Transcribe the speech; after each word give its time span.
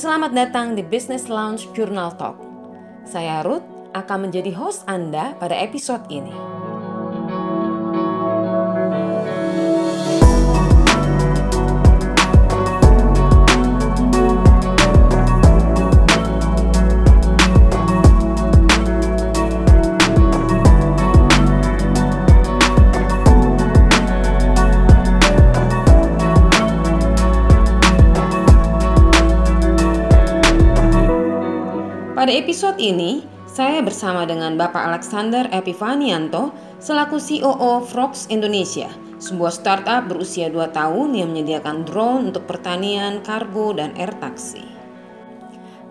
selamat 0.00 0.32
datang 0.32 0.72
di 0.72 0.80
Business 0.80 1.28
Lounge 1.28 1.68
Journal 1.76 2.16
Talk. 2.16 2.40
Saya 3.04 3.44
Ruth 3.44 3.92
akan 3.92 4.32
menjadi 4.32 4.48
host 4.56 4.80
Anda 4.88 5.36
pada 5.36 5.52
episode 5.52 6.08
ini. 6.08 6.59
Pada 32.20 32.36
episode 32.36 32.76
ini, 32.76 33.24
saya 33.48 33.80
bersama 33.80 34.28
dengan 34.28 34.52
Bapak 34.52 34.92
Alexander 34.92 35.48
Epifanianto 35.56 36.52
selaku 36.76 37.16
COO 37.16 37.80
Frogs 37.80 38.28
Indonesia, 38.28 38.92
sebuah 39.16 39.48
startup 39.48 40.04
berusia 40.04 40.52
2 40.52 40.68
tahun 40.68 41.16
yang 41.16 41.32
menyediakan 41.32 41.88
drone 41.88 42.28
untuk 42.28 42.44
pertanian, 42.44 43.24
kargo, 43.24 43.72
dan 43.72 43.96
air 43.96 44.12
taksi. 44.20 44.60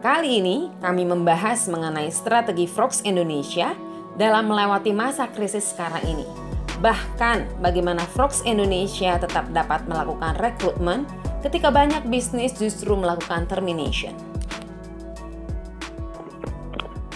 Kali 0.05 0.37
ini 0.37 0.70
kami 0.85 1.09
membahas 1.09 1.65
mengenai 1.65 2.13
strategi 2.13 2.70
Frogs 2.70 3.01
Indonesia 3.09 3.73
dalam 4.13 4.53
melewati 4.53 4.93
masa 4.93 5.34
krisis 5.34 5.73
sekarang 5.73 6.05
ini. 6.13 6.29
Bahkan 6.77 7.57
bagaimana 7.57 8.05
Frogs 8.05 8.45
Indonesia 8.45 9.17
tetap 9.17 9.49
dapat 9.49 9.82
melakukan 9.89 10.37
rekrutmen 10.37 11.09
ketika 11.41 11.73
banyak 11.73 12.05
bisnis 12.05 12.54
justru 12.54 12.93
melakukan 12.93 13.49
termination. 13.49 14.29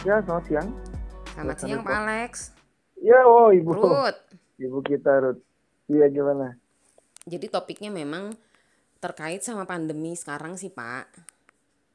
Ya, 0.03 0.19
selamat 0.19 0.45
siang. 0.51 0.67
Selamat 1.31 1.57
siang 1.63 1.79
Pak 1.79 1.95
Alex. 2.03 2.51
Ya, 2.99 3.23
oh 3.23 3.55
Ibu. 3.55 3.71
Ruth. 3.71 4.19
Ibu 4.59 4.83
kita 4.83 5.15
Ruth. 5.23 5.39
Iya 5.87 6.11
gimana? 6.11 6.59
Jadi 7.23 7.47
topiknya 7.47 7.87
memang 7.87 8.35
terkait 8.99 9.47
sama 9.47 9.63
pandemi 9.63 10.11
sekarang 10.11 10.59
sih 10.59 10.75
Pak. 10.75 11.07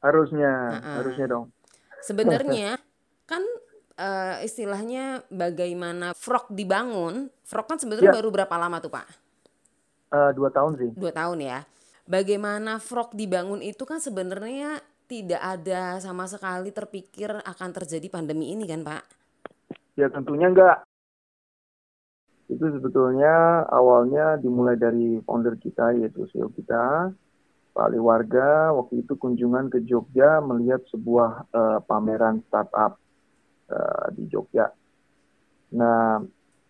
Harusnya, 0.01 0.49
uh 0.49 0.77
-uh. 0.81 0.95
harusnya 1.05 1.25
dong. 1.29 1.45
Sebenarnya 2.01 2.81
kan 3.29 3.45
uh, 4.01 4.41
istilahnya 4.41 5.21
bagaimana 5.29 6.17
frog 6.17 6.49
dibangun. 6.49 7.29
Frog 7.45 7.69
kan 7.69 7.77
sebenarnya 7.77 8.09
ya. 8.09 8.17
baru 8.17 8.33
berapa 8.33 8.55
lama 8.57 8.81
tuh 8.81 8.89
Pak? 8.89 9.07
Uh, 10.09 10.31
dua 10.33 10.49
tahun 10.49 10.81
sih. 10.81 10.89
Dua 10.97 11.13
tahun 11.13 11.45
ya. 11.45 11.61
Bagaimana 12.09 12.81
frog 12.81 13.13
dibangun 13.13 13.61
itu 13.61 13.85
kan 13.85 14.01
sebenarnya 14.01 14.81
tidak 15.09 15.41
ada 15.41 15.97
sama 15.97 16.29
sekali 16.29 16.69
terpikir 16.69 17.33
akan 17.41 17.69
terjadi 17.73 18.07
pandemi 18.13 18.53
ini 18.53 18.69
kan 18.69 18.85
Pak? 18.85 19.03
Ya 19.97 20.05
tentunya 20.13 20.53
enggak. 20.53 20.85
Itu 22.45 22.61
sebetulnya 22.61 23.65
awalnya 23.73 24.37
dimulai 24.37 24.77
dari 24.77 25.17
founder 25.25 25.57
kita 25.57 25.97
yaitu 25.97 26.29
CEO 26.29 26.53
kita, 26.53 27.09
Pak 27.73 27.85
Ali 27.89 27.97
Warga, 27.97 28.73
waktu 28.73 29.01
itu 29.05 29.17
kunjungan 29.17 29.73
ke 29.73 29.81
Jogja 29.85 30.41
melihat 30.45 30.81
sebuah 30.93 31.49
uh, 31.53 31.79
pameran 31.85 32.45
startup 32.49 32.97
uh, 33.69 34.07
di 34.13 34.29
Jogja. 34.29 34.69
Nah, 35.77 36.21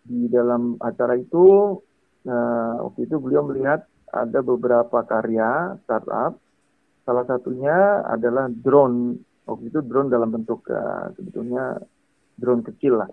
di 0.03 0.27
dalam 0.27 0.75
acara 0.83 1.15
itu, 1.15 1.79
uh, 2.27 2.73
waktu 2.87 3.07
itu 3.07 3.15
beliau 3.19 3.47
melihat 3.47 3.87
ada 4.11 4.39
beberapa 4.43 4.99
karya 5.07 5.80
startup 5.87 6.35
Salah 7.09 7.25
satunya 7.25 8.05
adalah 8.05 8.45
drone. 8.53 9.17
Waktu 9.49 9.73
itu 9.73 9.81
drone 9.81 10.14
dalam 10.14 10.30
bentuk 10.30 10.61
uh, 10.70 11.09
sebetulnya 11.17 11.81
drone 12.37 12.61
kecil 12.61 13.02
lah. 13.02 13.09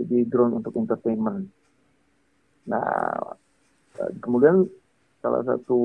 Jadi 0.00 0.24
drone 0.24 0.56
untuk 0.56 0.72
entertainment. 0.80 1.44
Nah, 2.72 2.88
uh, 4.00 4.10
kemudian 4.24 4.64
salah 5.20 5.44
satu 5.44 5.76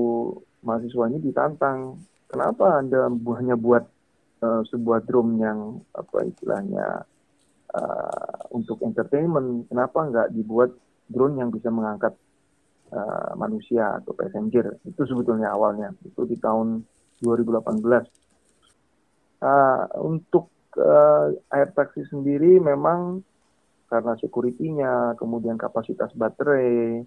mahasiswanya 0.63 1.19
ditantang, 1.19 1.99
kenapa 2.31 2.79
Anda 2.79 3.11
hanya 3.11 3.59
buat 3.59 3.91
uh, 4.39 4.63
sebuah 4.71 5.03
drone 5.03 5.35
yang 5.43 5.83
apa 5.99 6.23
istilahnya 6.23 7.03
uh, 7.75 8.39
untuk 8.55 8.79
entertainment, 8.87 9.67
kenapa 9.67 9.99
nggak 9.99 10.31
dibuat 10.31 10.71
drone 11.11 11.43
yang 11.43 11.51
bisa 11.51 11.67
mengangkat 11.67 12.15
uh, 12.95 13.35
manusia 13.35 13.99
atau 13.99 14.15
passenger? 14.15 14.79
Itu 14.87 15.03
sebetulnya 15.03 15.51
awalnya. 15.51 15.91
Itu 16.07 16.23
di 16.23 16.39
tahun 16.39 16.92
2018. 17.23 18.03
Uh, 19.43 19.87
untuk 20.03 20.51
uh, 20.79 21.31
air 21.51 21.71
taksi 21.75 22.07
sendiri 22.07 22.59
memang 22.59 23.23
karena 23.91 24.17
security-nya, 24.19 25.15
kemudian 25.19 25.55
kapasitas 25.55 26.11
baterai, 26.17 27.03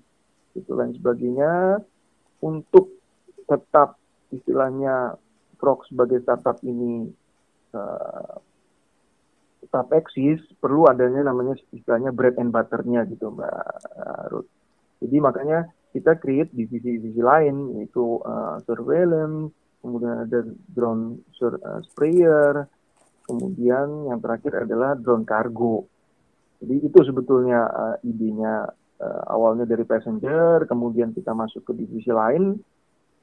itu 0.54 0.70
lain 0.72 0.94
sebagainya, 0.94 1.82
untuk 2.40 2.94
tetap 3.44 3.98
istilahnya 4.30 5.18
Frog 5.56 5.88
sebagai 5.88 6.20
startup 6.20 6.60
ini 6.62 7.08
uh, 7.72 8.36
tetap 9.64 9.88
eksis, 9.96 10.38
perlu 10.60 10.86
adanya 10.86 11.26
namanya 11.26 11.58
istilahnya 11.72 12.12
bread 12.14 12.38
and 12.38 12.52
butter-nya 12.52 13.08
gitu 13.08 13.32
Mbak 13.32 13.66
Ruth. 14.30 14.50
Jadi 15.00 15.16
makanya 15.18 15.66
kita 15.90 16.20
create 16.20 16.52
divisi-divisi 16.52 17.18
lain 17.24 17.80
yaitu 17.80 18.20
uh, 18.22 18.60
surveillance, 18.68 19.50
kemudian 19.86 20.26
ada 20.26 20.42
drone 20.66 21.22
uh, 21.46 21.80
sprayer, 21.86 22.66
kemudian 23.22 24.10
yang 24.10 24.18
terakhir 24.18 24.66
adalah 24.66 24.98
drone 24.98 25.22
kargo. 25.22 25.86
Jadi 26.58 26.82
itu 26.82 26.98
sebetulnya 27.06 27.70
uh, 27.70 27.96
idenya 28.02 28.66
uh, 28.98 29.22
awalnya 29.30 29.62
dari 29.62 29.86
passenger, 29.86 30.66
kemudian 30.66 31.14
kita 31.14 31.30
masuk 31.30 31.62
ke 31.62 31.72
divisi 31.78 32.10
lain 32.10 32.58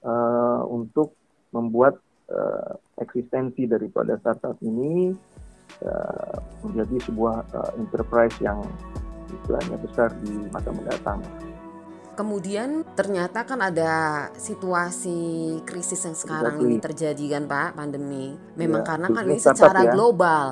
uh, 0.08 0.64
untuk 0.72 1.20
membuat 1.52 2.00
uh, 2.32 2.80
eksistensi 2.96 3.68
daripada 3.68 4.16
startup 4.24 4.56
ini 4.64 5.12
uh, 5.84 6.36
menjadi 6.64 7.12
sebuah 7.12 7.36
uh, 7.52 7.72
enterprise 7.76 8.40
yang 8.40 8.64
istilahnya 9.28 9.76
besar 9.84 10.16
di 10.24 10.32
masa 10.54 10.72
mendatang. 10.72 11.20
Kemudian 12.14 12.86
ternyata 12.94 13.42
kan 13.42 13.58
ada 13.58 14.30
situasi 14.38 15.58
krisis 15.66 16.06
yang 16.06 16.14
sekarang 16.14 16.62
ini 16.62 16.78
terjadi 16.78 17.38
kan 17.38 17.50
Pak, 17.50 17.74
pandemi. 17.74 18.38
Memang 18.54 18.86
ya, 18.86 18.88
karena 18.94 19.08
kan 19.10 19.24
ini 19.26 19.42
secara 19.42 19.82
ya. 19.82 19.94
global. 19.94 20.46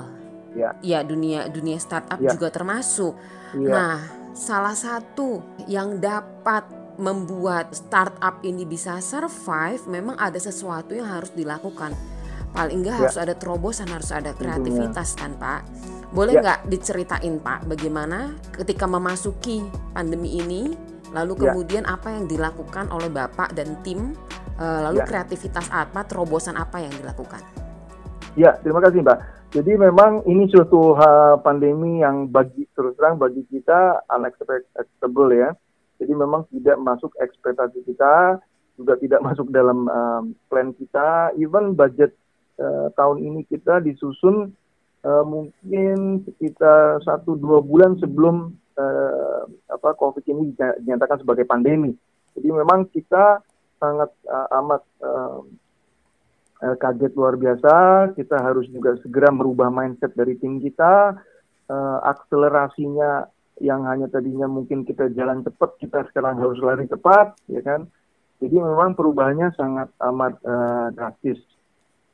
Ya. 0.52 0.76
ya 0.84 1.00
dunia 1.00 1.48
dunia 1.48 1.80
startup 1.80 2.20
ya. 2.20 2.36
juga 2.36 2.52
termasuk. 2.52 3.16
Ya. 3.56 3.72
Nah, 3.72 3.98
salah 4.36 4.76
satu 4.76 5.40
yang 5.64 6.04
dapat 6.04 6.68
membuat 7.00 7.72
startup 7.72 8.44
ini 8.44 8.68
bisa 8.68 9.00
survive 9.00 9.80
memang 9.88 10.20
ada 10.20 10.36
sesuatu 10.36 10.92
yang 10.92 11.08
harus 11.08 11.32
dilakukan. 11.32 11.96
Paling 12.52 12.84
enggak 12.84 12.96
ya. 13.00 13.02
harus 13.08 13.18
ada 13.22 13.34
terobosan, 13.38 13.88
harus 13.88 14.12
ada 14.12 14.36
kreativitas 14.36 15.16
kan 15.16 15.40
Pak. 15.40 15.62
Boleh 16.12 16.36
ya. 16.36 16.42
nggak 16.44 16.60
ya. 16.68 16.70
diceritain 16.74 17.36
Pak 17.40 17.70
bagaimana 17.72 18.36
ketika 18.52 18.84
memasuki 18.84 19.64
pandemi 19.96 20.36
ini 20.36 20.91
Lalu 21.12 21.34
ya. 21.36 21.40
kemudian 21.52 21.84
ya. 21.88 21.96
apa 22.00 22.08
yang 22.16 22.26
dilakukan 22.28 22.88
oleh 22.92 23.12
Bapak 23.12 23.52
dan 23.56 23.80
tim? 23.84 24.16
Uh, 24.62 24.92
lalu 24.92 25.02
ya. 25.02 25.08
kreativitas 25.10 25.68
apa, 25.74 26.06
terobosan 26.06 26.54
apa 26.54 26.78
yang 26.84 26.94
dilakukan? 26.94 27.42
Ya, 28.38 28.56
terima 28.64 28.80
kasih 28.80 29.02
Mbak. 29.04 29.20
Jadi 29.52 29.72
memang 29.76 30.24
ini 30.24 30.48
suatu 30.48 30.96
pandemi 31.44 32.00
yang 32.00 32.32
bagi 32.32 32.64
terus 32.72 32.96
terang 32.96 33.20
bagi 33.20 33.44
kita 33.52 34.08
unacceptable 34.08 35.28
ya. 35.36 35.52
Jadi 36.00 36.14
memang 36.16 36.48
tidak 36.50 36.80
masuk 36.80 37.12
ekspektasi 37.20 37.84
kita, 37.84 38.40
juga 38.80 38.96
tidak 38.98 39.20
masuk 39.28 39.52
dalam 39.52 39.86
um, 39.92 40.24
plan 40.48 40.72
kita. 40.74 41.36
Even 41.36 41.76
budget 41.76 42.16
uh, 42.58 42.88
tahun 42.96 43.22
ini 43.22 43.44
kita 43.52 43.84
disusun 43.84 44.56
uh, 45.04 45.24
mungkin 45.28 46.26
sekitar 46.26 47.04
satu 47.06 47.38
dua 47.38 47.60
bulan 47.60 48.00
sebelum 48.00 48.56
uh, 48.80 49.46
apa 49.82 49.98
COVID 49.98 50.22
ini 50.30 50.54
dinyatakan 50.54 51.26
sebagai 51.26 51.50
pandemi. 51.50 51.90
Jadi 52.38 52.48
memang 52.54 52.86
kita 52.94 53.42
sangat 53.82 54.14
uh, 54.30 54.48
amat 54.62 54.82
uh, 55.02 55.42
kaget 56.78 57.18
luar 57.18 57.34
biasa. 57.34 57.74
Kita 58.14 58.38
harus 58.38 58.70
juga 58.70 58.94
segera 59.02 59.34
merubah 59.34 59.74
mindset 59.74 60.14
dari 60.14 60.38
tim 60.38 60.62
kita. 60.62 61.18
Uh, 61.66 61.98
akselerasinya 62.06 63.26
yang 63.58 63.90
hanya 63.90 64.06
tadinya 64.06 64.46
mungkin 64.46 64.86
kita 64.86 65.10
jalan 65.18 65.42
cepat, 65.42 65.82
kita 65.82 66.06
sekarang 66.14 66.38
harus 66.38 66.62
lari 66.62 66.86
cepat, 66.86 67.34
ya 67.50 67.66
kan? 67.66 67.90
Jadi 68.38 68.58
memang 68.58 68.94
perubahannya 68.94 69.50
sangat 69.58 69.90
amat 69.98 70.34
uh, 70.46 70.88
drastis. 70.94 71.42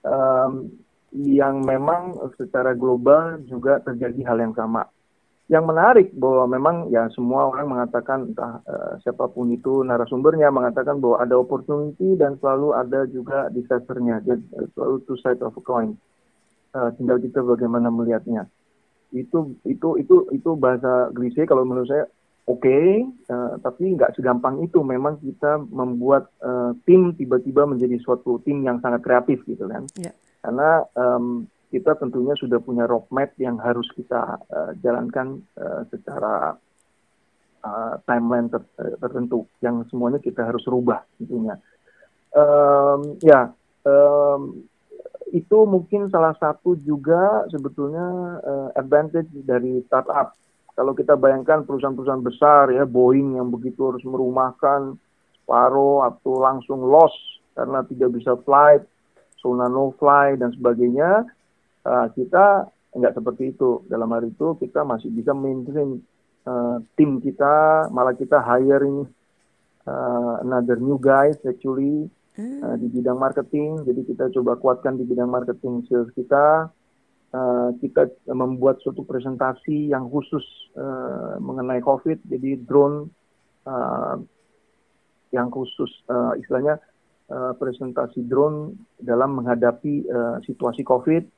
Um, 0.07 0.71
yang 1.15 1.63
memang 1.63 2.15
secara 2.35 2.75
global 2.75 3.39
juga 3.47 3.79
terjadi 3.79 4.27
hal 4.27 4.37
yang 4.43 4.53
sama 4.55 4.87
yang 5.47 5.63
menarik 5.63 6.11
bahwa 6.11 6.43
memang 6.51 6.75
ya 6.91 7.07
semua 7.15 7.47
orang 7.47 7.71
mengatakan 7.71 8.35
entah 8.35 8.59
uh, 8.67 8.99
siapa 8.99 9.31
pun 9.31 9.47
itu 9.47 9.79
narasumbernya 9.79 10.51
mengatakan 10.51 10.99
bahwa 10.99 11.23
ada 11.23 11.39
opportunity 11.39 12.19
dan 12.19 12.35
selalu 12.43 12.75
ada 12.75 13.07
juga 13.07 13.47
disasternya 13.55 14.19
jadi 14.27 14.43
selalu 14.75 15.07
two 15.07 15.15
side 15.23 15.39
of 15.39 15.55
a 15.55 15.63
coin. 15.63 15.95
Uh, 16.75 16.91
tinggal 16.99 17.15
kita 17.15 17.39
bagaimana 17.39 17.87
melihatnya. 17.87 18.51
Itu 19.15 19.55
itu 19.63 19.95
itu 20.03 20.27
itu 20.35 20.49
bahasa 20.59 21.15
klise 21.15 21.47
kalau 21.47 21.63
menurut 21.63 21.87
saya 21.87 22.03
oke 22.43 22.59
okay, 22.59 23.07
uh, 23.31 23.55
tapi 23.63 23.95
nggak 23.95 24.19
segampang 24.19 24.59
itu 24.59 24.83
memang 24.83 25.15
kita 25.23 25.63
membuat 25.71 26.27
uh, 26.43 26.75
tim 26.83 27.15
tiba-tiba 27.15 27.63
menjadi 27.63 27.95
suatu 28.03 28.43
tim 28.43 28.67
yang 28.67 28.83
sangat 28.83 28.99
kreatif 28.99 29.47
gitu 29.47 29.63
kan. 29.63 29.87
Yeah. 29.95 30.11
karena 30.43 30.85
um, 30.95 31.43
kita 31.67 31.99
tentunya 31.99 32.31
sudah 32.39 32.63
punya 32.63 32.87
roadmap 32.87 33.35
yang 33.35 33.59
harus 33.59 33.87
kita 33.91 34.39
uh, 34.47 34.71
jalankan 34.79 35.43
uh, 35.59 35.83
secara 35.91 36.55
uh, 37.63 37.93
timeline 38.07 38.47
ter 38.47 38.63
tertentu 39.03 39.43
yang 39.59 39.83
semuanya 39.91 40.19
kita 40.23 40.47
harus 40.47 40.63
rubah 40.63 41.03
tentunya. 41.19 41.59
Um, 42.31 43.19
ya, 43.19 43.51
um, 43.83 44.63
itu 45.35 45.57
mungkin 45.67 46.07
salah 46.07 46.35
satu 46.39 46.79
juga 46.87 47.43
sebetulnya 47.51 48.39
uh, 48.39 48.69
advantage 48.79 49.27
dari 49.43 49.83
startup. 49.87 50.39
Kalau 50.77 50.93
kita 50.93 51.17
bayangkan 51.17 51.65
perusahaan-perusahaan 51.65 52.23
besar 52.23 52.69
ya 52.69 52.85
Boeing 52.85 53.35
yang 53.35 53.49
begitu 53.49 53.91
harus 53.91 54.05
merumahkan 54.05 54.95
separuh 55.41 56.05
atau 56.05 56.37
langsung 56.37 56.85
loss 56.85 57.15
karena 57.57 57.81
tidak 57.89 58.13
bisa 58.13 58.37
flight, 58.45 58.85
zona 59.41 59.65
no 59.65 59.91
fly 59.97 60.37
dan 60.37 60.53
sebagainya 60.53 61.25
uh, 61.87 62.11
kita 62.11 62.67
nggak 62.91 63.15
seperti 63.15 63.55
itu. 63.55 63.87
Dalam 63.87 64.11
hari 64.11 64.35
itu 64.35 64.59
kita 64.59 64.83
masih 64.83 65.07
bisa 65.15 65.31
maintain 65.31 66.03
uh, 66.43 66.83
tim 66.99 67.23
kita, 67.23 67.87
malah 67.95 68.11
kita 68.11 68.43
hiring 68.43 69.07
uh, 69.87 70.35
another 70.43 70.75
new 70.75 70.99
guys 70.99 71.39
actually 71.47 72.11
uh, 72.35 72.75
di 72.75 72.87
bidang 72.91 73.15
marketing. 73.15 73.87
Jadi 73.87 74.01
kita 74.03 74.27
coba 74.35 74.59
kuatkan 74.59 74.99
di 74.99 75.07
bidang 75.07 75.31
marketing 75.31 75.87
sales 75.87 76.11
kita. 76.11 76.67
Uh, 77.27 77.75
kita 77.83 78.07
membuat 78.31 78.79
suatu 78.79 79.03
presentasi 79.03 79.91
yang 79.91 80.07
khusus 80.07 80.41
uh, 80.79 81.35
mengenai 81.43 81.83
COVID, 81.83 82.23
jadi 82.23 82.55
drone 82.63 83.11
uh, 83.67 84.15
yang 85.35 85.51
khusus 85.51 85.91
uh, 86.07 86.39
istilahnya 86.39 86.79
uh, 87.27 87.51
presentasi 87.59 88.23
drone 88.23 88.79
dalam 88.95 89.43
menghadapi 89.43 90.07
uh, 90.07 90.39
situasi 90.47 90.87
COVID 90.87 91.36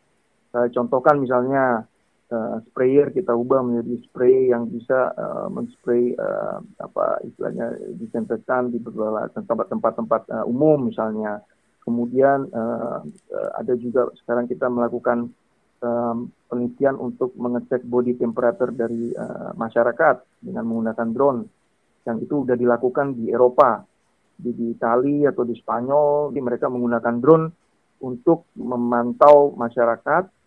uh, 0.55 0.67
contohkan 0.73 1.21
misalnya 1.21 1.85
uh, 2.29 2.57
sprayer 2.69 3.09
kita 3.11 3.33
ubah 3.33 3.61
menjadi 3.65 3.95
spray 4.09 4.53
yang 4.53 4.69
bisa 4.69 5.13
uh, 5.13 5.47
menspray 5.49 6.13
uh, 6.15 6.61
apa 6.81 7.21
istilahnya 7.25 7.75
disinfektan 7.97 8.69
di 8.73 8.77
beberapa 8.77 9.29
tempat-tempat 9.35 10.21
uh, 10.29 10.45
umum 10.45 10.89
misalnya. 10.89 11.41
Kemudian 11.79 12.45
uh, 12.53 13.01
uh, 13.01 13.49
ada 13.57 13.73
juga 13.73 14.13
sekarang 14.21 14.45
kita 14.45 14.69
melakukan 14.69 15.33
um, 15.81 16.29
penelitian 16.45 17.01
untuk 17.01 17.33
mengecek 17.33 17.81
body 17.81 18.13
temperature 18.19 18.69
dari 18.69 19.09
uh, 19.15 19.57
masyarakat 19.57 20.21
dengan 20.43 20.69
menggunakan 20.69 21.07
drone. 21.09 21.41
Yang 22.05 22.17
itu 22.29 22.33
sudah 22.45 22.57
dilakukan 22.57 23.17
di 23.17 23.33
Eropa, 23.33 23.81
di, 24.37 24.53
di 24.53 24.65
Itali 24.77 25.25
atau 25.25 25.41
di 25.41 25.57
Spanyol, 25.57 26.29
di 26.29 26.39
mereka 26.45 26.69
menggunakan 26.69 27.15
drone 27.17 27.45
untuk 28.05 28.53
memantau 28.55 29.51
masyarakat 29.57 30.38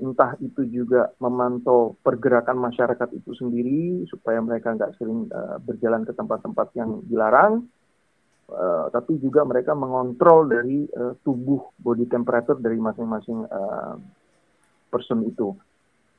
entah 0.00 0.40
itu 0.40 0.64
juga 0.70 1.12
memantau 1.20 1.92
pergerakan 2.00 2.56
masyarakat 2.56 3.08
itu 3.12 3.36
sendiri 3.36 4.08
supaya 4.08 4.40
mereka 4.40 4.72
nggak 4.72 4.96
sering 4.96 5.28
uh, 5.28 5.60
berjalan 5.60 6.08
ke 6.08 6.16
tempat-tempat 6.16 6.72
yang 6.80 7.04
dilarang, 7.04 7.68
uh, 8.48 8.88
tapi 8.88 9.20
juga 9.20 9.44
mereka 9.44 9.76
mengontrol 9.76 10.48
dari 10.48 10.88
uh, 10.96 11.12
tubuh 11.20 11.76
body 11.76 12.08
temperature 12.08 12.56
dari 12.56 12.80
masing-masing 12.80 13.44
person 14.88 15.28
itu. 15.28 15.52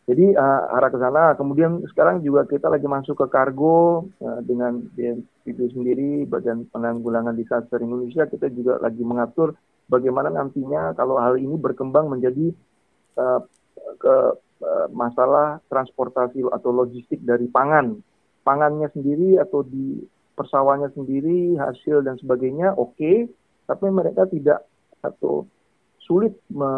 Jadi 0.10 0.34
uh, 0.34 0.76
arah 0.76 0.90
ke 0.90 0.98
sana. 0.98 1.38
Kemudian 1.38 1.86
sekarang 1.94 2.26
juga 2.26 2.50
kita 2.50 2.68
lagi 2.68 2.90
masuk 2.90 3.22
ke 3.22 3.28
kargo 3.30 4.10
uh, 4.18 4.40
dengan 4.42 4.82
BNPB 4.98 5.60
sendiri, 5.78 6.12
Badan 6.26 6.66
Penanggulangan 6.74 7.38
Disaster 7.38 7.78
Indonesia. 7.80 8.26
Kita 8.26 8.50
juga 8.50 8.82
lagi 8.82 9.06
mengatur 9.06 9.54
bagaimana 9.86 10.34
nantinya 10.34 10.98
kalau 10.98 11.22
hal 11.22 11.38
ini 11.38 11.54
berkembang 11.54 12.10
menjadi 12.10 12.50
uh, 13.18 13.42
ke 13.98 14.16
uh, 14.62 14.88
masalah 14.94 15.60
transportasi 15.68 16.46
atau 16.52 16.72
logistik 16.72 17.22
dari 17.24 17.50
pangan. 17.50 18.00
Pangannya 18.42 18.90
sendiri 18.94 19.38
atau 19.38 19.62
di 19.62 20.02
persawahannya 20.34 20.90
sendiri, 20.98 21.56
hasil 21.60 22.02
dan 22.02 22.18
sebagainya 22.18 22.74
oke, 22.74 22.98
okay, 22.98 23.30
tapi 23.70 23.88
mereka 23.94 24.26
tidak 24.26 24.66
atau 25.06 25.46
sulit 26.02 26.34
me 26.50 26.72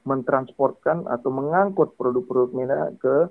mentransportkan 0.00 1.04
atau 1.04 1.28
mengangkut 1.28 1.92
produk-produk 2.00 2.50
mereka 2.56 2.88
ke 2.96 3.28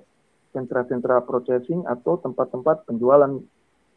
sentra-sentra 0.54 1.18
processing 1.26 1.82
atau 1.82 2.18
tempat-tempat 2.22 2.86
penjualan 2.86 3.42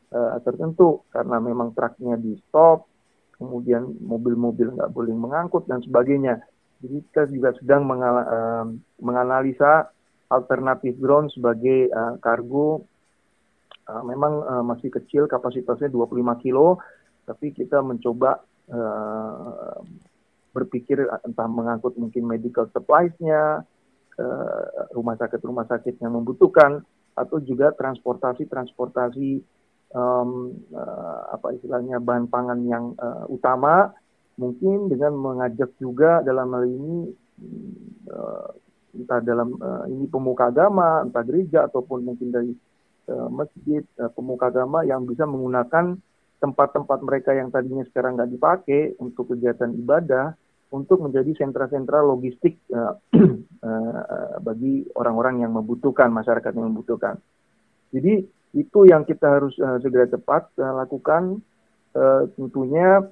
uh, 0.09 0.37
tertentu 0.41 1.05
karena 1.13 1.37
memang 1.37 1.73
truknya 1.77 2.17
di 2.17 2.33
stop, 2.49 2.89
kemudian 3.37 3.93
mobil-mobil 4.01 4.73
nggak 4.77 4.93
boleh 4.93 5.13
mengangkut 5.13 5.69
dan 5.69 5.81
sebagainya. 5.85 6.41
Jadi 6.83 6.97
kita 7.07 7.23
juga 7.31 7.55
sedang 7.55 7.87
mengala, 7.87 8.23
uh, 8.27 8.65
menganalisa 8.99 9.87
alternatif 10.27 10.99
drone 10.99 11.31
sebagai 11.31 11.87
uh, 11.87 12.19
kargo. 12.19 12.83
Uh, 13.87 14.03
memang 14.03 14.33
uh, 14.43 14.63
masih 14.63 14.91
kecil 14.91 15.27
kapasitasnya 15.27 15.87
25 15.91 16.43
kilo, 16.43 16.79
tapi 17.23 17.55
kita 17.55 17.79
mencoba 17.79 18.43
uh, 18.71 19.79
berpikir 20.51 21.07
entah 21.23 21.47
mengangkut 21.47 21.95
mungkin 21.95 22.27
medical 22.27 22.67
supplies-nya, 22.71 23.63
uh, 24.19 24.63
rumah 24.91 25.15
sakit-rumah 25.19 25.67
sakit 25.67 25.99
yang 26.03 26.15
membutuhkan, 26.19 26.83
atau 27.15 27.39
juga 27.39 27.71
transportasi-transportasi 27.75 29.29
um, 29.93 30.51
uh, 30.73 31.19
apa 31.31 31.53
istilahnya 31.55 32.01
bahan 32.01 32.27
pangan 32.27 32.59
yang 32.65 32.91
uh, 32.97 33.25
utama 33.29 33.93
mungkin 34.37 34.89
dengan 34.89 35.13
mengajak 35.13 35.73
juga 35.77 36.25
dalam 36.25 36.49
hal 36.53 36.65
ini 36.65 36.97
uh, 38.09 38.49
entah 38.93 39.19
dalam 39.25 39.57
uh, 39.57 39.85
ini 39.89 40.05
pemuka 40.05 40.53
agama, 40.53 41.01
entah 41.01 41.25
gereja 41.25 41.65
ataupun 41.65 42.05
mungkin 42.05 42.29
dari 42.29 42.53
uh, 43.09 43.29
masjid 43.29 43.81
uh, 43.97 44.09
pemuka 44.13 44.53
agama 44.53 44.85
yang 44.85 45.05
bisa 45.09 45.25
menggunakan 45.25 45.97
tempat-tempat 46.43 46.99
mereka 47.01 47.31
yang 47.33 47.49
tadinya 47.49 47.87
sekarang 47.87 48.19
nggak 48.19 48.31
dipakai 48.35 48.81
untuk 48.99 49.33
kegiatan 49.33 49.71
ibadah 49.79 50.35
untuk 50.73 51.05
menjadi 51.05 51.37
sentra-sentra 51.37 52.01
logistik 52.01 52.57
uh, 52.73 52.97
uh, 53.61 54.37
bagi 54.47 54.83
orang-orang 54.97 55.45
yang 55.45 55.53
membutuhkan 55.53 56.09
masyarakat 56.09 56.51
yang 56.53 56.73
membutuhkan. 56.73 57.21
Jadi 57.93 58.25
itu 58.53 58.79
yang 58.89 59.05
kita 59.05 59.41
harus 59.41 59.53
uh, 59.61 59.77
segera 59.81 60.09
cepat 60.09 60.49
uh, 60.57 60.73
lakukan. 60.85 61.41
Uh, 61.93 62.25
tentunya 62.33 63.05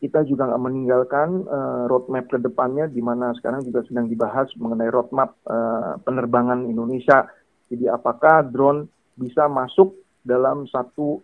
kita 0.00 0.24
juga 0.24 0.48
nggak 0.48 0.64
meninggalkan 0.64 1.44
uh, 1.44 1.84
roadmap 1.84 2.24
ke 2.32 2.40
depannya, 2.40 2.88
di 2.88 3.04
mana 3.04 3.36
sekarang 3.36 3.60
juga 3.68 3.84
sedang 3.84 4.08
dibahas 4.08 4.48
mengenai 4.56 4.88
roadmap 4.88 5.36
uh, 5.44 6.00
penerbangan 6.00 6.64
Indonesia. 6.64 7.28
Jadi 7.68 7.84
apakah 7.84 8.48
drone 8.48 8.88
bisa 9.12 9.44
masuk 9.46 10.00
dalam 10.24 10.64
satu 10.72 11.20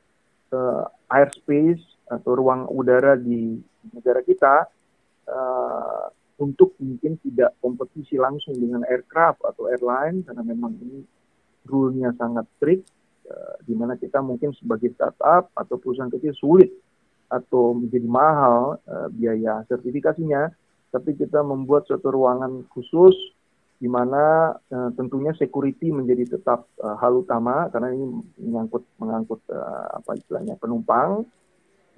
uh, 0.52 0.84
airspace 1.08 1.80
atau 2.04 2.36
ruang 2.36 2.68
udara 2.68 3.16
di 3.16 3.56
negara 3.96 4.20
kita 4.20 4.68
uh, 5.24 6.06
untuk 6.36 6.76
mungkin 6.76 7.16
tidak 7.24 7.56
kompetisi 7.64 8.20
langsung 8.20 8.60
dengan 8.60 8.84
aircraft 8.84 9.40
atau 9.40 9.72
airline 9.72 10.20
karena 10.20 10.44
memang 10.44 10.76
ini 10.84 11.00
rule-nya 11.64 12.12
sangat 12.20 12.44
strict, 12.60 12.92
uh, 13.32 13.56
di 13.64 13.72
mana 13.72 13.96
kita 13.96 14.20
mungkin 14.20 14.52
sebagai 14.52 14.92
startup 14.92 15.48
atau 15.56 15.80
perusahaan 15.80 16.12
kecil 16.12 16.36
sulit 16.36 16.70
atau 17.28 17.76
menjadi 17.76 18.08
mahal 18.08 18.80
uh, 18.86 19.08
biaya 19.12 19.62
sertifikasinya, 19.66 20.50
tapi 20.94 21.18
kita 21.18 21.42
membuat 21.42 21.84
suatu 21.86 22.08
ruangan 22.08 22.64
khusus 22.72 23.14
di 23.76 23.88
mana 23.92 24.56
uh, 24.56 24.90
tentunya 24.96 25.36
security 25.36 25.92
menjadi 25.92 26.38
tetap 26.38 26.64
uh, 26.80 26.96
hal 26.96 27.20
utama 27.20 27.68
karena 27.68 27.92
ini 27.92 28.08
menyangkut 28.40 28.82
mengangkut 28.96 29.40
uh, 29.52 30.00
apa 30.00 30.16
istilahnya 30.16 30.56
penumpang, 30.56 31.28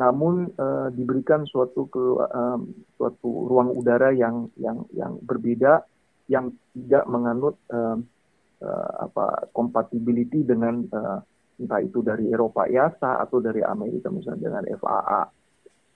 namun 0.03 0.51
uh, 0.59 0.91
diberikan 0.91 1.47
suatu 1.47 1.87
ke 1.87 2.03
uh, 2.19 2.59
suatu 2.99 3.31
ruang 3.47 3.71
udara 3.79 4.11
yang 4.11 4.51
yang 4.59 4.83
yang 4.91 5.23
berbeda 5.23 5.87
yang 6.27 6.51
tidak 6.75 7.07
menganut 7.07 7.55
uh, 7.71 7.97
uh, 8.63 8.91
apa 9.07 9.47
compatibility 9.55 10.43
dengan 10.43 10.83
uh, 10.91 11.23
entah 11.59 11.83
itu 11.83 12.01
dari 12.01 12.31
Eropa 12.31 12.65
IASA 12.71 13.19
atau 13.23 13.43
dari 13.43 13.61
Amerika 13.61 14.09
misalnya 14.09 14.49
dengan 14.51 14.65
FAA. 14.79 15.23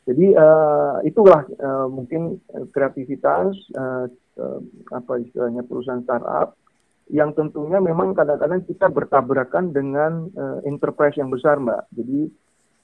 Jadi 0.03 0.35
uh, 0.35 0.99
itulah 1.07 1.47
uh, 1.63 1.87
mungkin 1.87 2.43
kreativitas 2.75 3.55
uh, 3.79 4.11
uh, 4.39 4.61
apa 4.91 5.23
istilahnya 5.23 5.63
perusahaan 5.63 6.03
startup 6.03 6.59
yang 7.07 7.31
tentunya 7.39 7.79
memang 7.79 8.11
kadang-kadang 8.11 8.67
kita 8.67 8.91
bertabrakan 8.91 9.71
dengan 9.71 10.27
uh, 10.35 10.59
enterprise 10.67 11.15
yang 11.15 11.31
besar, 11.31 11.63
Mbak. 11.63 11.95
Jadi 11.95 12.21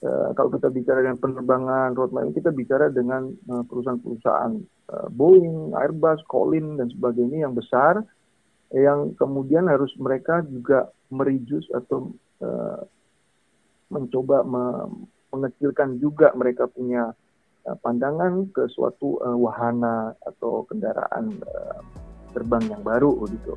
uh, 0.07 0.31
kalau 0.39 0.55
kita 0.55 0.71
bicara 0.71 1.03
dengan 1.03 1.19
penerbangan 1.19 1.99
roadmap 1.99 2.31
kita 2.31 2.55
bicara 2.55 2.87
dengan 2.95 3.35
perusahaan-perusahaan 3.67 4.53
uh, 4.95 5.09
Boeing, 5.11 5.75
Airbus, 5.75 6.23
Collins 6.31 6.79
dan 6.79 6.87
sebagainya 6.95 7.51
yang 7.51 7.55
besar 7.59 7.99
yang 8.69 9.17
kemudian 9.17 9.65
harus 9.65 9.89
mereka 9.97 10.45
juga 10.45 10.93
merijus 11.09 11.65
atau 11.73 12.13
uh, 12.43 12.81
mencoba 13.89 14.45
me 14.45 14.65
mengecilkan 15.29 16.01
juga 16.01 16.33
mereka 16.33 16.65
punya 16.69 17.13
uh, 17.69 17.77
pandangan 17.85 18.49
ke 18.49 18.65
suatu 18.73 19.21
uh, 19.21 19.37
wahana 19.37 20.17
atau 20.25 20.65
kendaraan 20.65 21.37
uh, 21.45 21.81
terbang 22.33 22.65
yang 22.69 22.81
baru 22.81 23.13
gitu. 23.29 23.55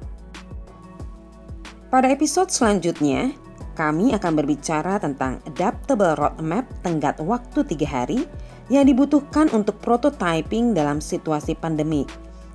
Pada 1.92 2.08
episode 2.08 2.52
selanjutnya, 2.52 3.36
kami 3.76 4.16
akan 4.16 4.32
berbicara 4.36 5.00
tentang 5.00 5.44
adaptable 5.48 6.16
roadmap 6.16 6.68
tenggat 6.84 7.20
waktu 7.24 7.64
tiga 7.68 7.88
hari 7.88 8.28
yang 8.72 8.88
dibutuhkan 8.88 9.52
untuk 9.52 9.80
prototyping 9.84 10.72
dalam 10.72 11.04
situasi 11.04 11.56
pandemi 11.60 12.08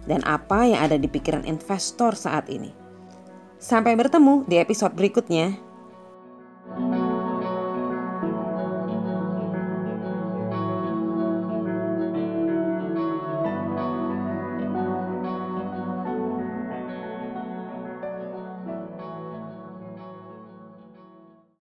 dan 0.08 0.24
apa 0.24 0.64
yang 0.64 0.80
ada 0.80 0.96
di 0.96 1.04
pikiran 1.04 1.44
investor 1.44 2.16
saat 2.16 2.48
ini. 2.48 2.72
Sampai 3.60 3.98
bertemu 3.98 4.46
di 4.48 4.56
episode 4.56 4.96
berikutnya. 4.96 5.65
Thank 6.74 6.94
you. 6.94 7.05